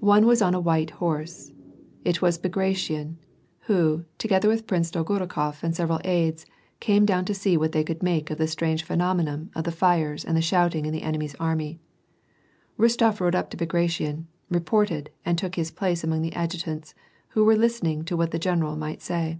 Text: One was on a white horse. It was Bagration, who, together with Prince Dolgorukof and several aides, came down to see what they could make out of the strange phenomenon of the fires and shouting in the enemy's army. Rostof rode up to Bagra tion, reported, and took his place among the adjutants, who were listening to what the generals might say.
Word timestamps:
One 0.00 0.26
was 0.26 0.42
on 0.42 0.52
a 0.52 0.58
white 0.58 0.90
horse. 0.98 1.52
It 2.04 2.20
was 2.20 2.38
Bagration, 2.38 3.18
who, 3.68 4.04
together 4.18 4.48
with 4.48 4.66
Prince 4.66 4.90
Dolgorukof 4.90 5.62
and 5.62 5.76
several 5.76 6.00
aides, 6.04 6.44
came 6.80 7.06
down 7.06 7.24
to 7.26 7.34
see 7.34 7.56
what 7.56 7.70
they 7.70 7.84
could 7.84 8.02
make 8.02 8.24
out 8.24 8.30
of 8.32 8.38
the 8.38 8.48
strange 8.48 8.82
phenomenon 8.82 9.48
of 9.54 9.62
the 9.62 9.70
fires 9.70 10.24
and 10.24 10.42
shouting 10.42 10.86
in 10.86 10.92
the 10.92 11.02
enemy's 11.04 11.36
army. 11.36 11.78
Rostof 12.76 13.20
rode 13.20 13.36
up 13.36 13.48
to 13.50 13.56
Bagra 13.56 13.88
tion, 13.88 14.26
reported, 14.50 15.08
and 15.24 15.38
took 15.38 15.54
his 15.54 15.70
place 15.70 16.02
among 16.02 16.22
the 16.22 16.34
adjutants, 16.34 16.92
who 17.28 17.44
were 17.44 17.54
listening 17.54 18.02
to 18.06 18.16
what 18.16 18.32
the 18.32 18.40
generals 18.40 18.76
might 18.76 19.00
say. 19.00 19.38